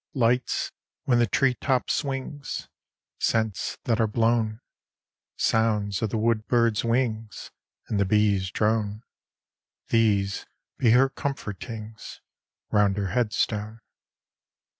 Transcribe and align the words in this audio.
Lights, 0.15 0.71
when 1.03 1.19
the 1.19 1.27
tree 1.27 1.53
top 1.53 1.87
swings; 1.91 2.67
Scents 3.19 3.77
that 3.83 4.01
are 4.01 4.07
blown; 4.07 4.59
Sounds 5.37 6.01
of 6.01 6.09
the 6.09 6.17
wood 6.17 6.47
bird's 6.47 6.83
wings; 6.83 7.51
And 7.87 7.99
the 7.99 8.05
bee's 8.05 8.49
drone; 8.49 9.03
These 9.89 10.47
be 10.79 10.89
her 10.89 11.07
comfortings 11.09 12.19
Round 12.71 12.97
her 12.97 13.09
headstone. 13.09 13.81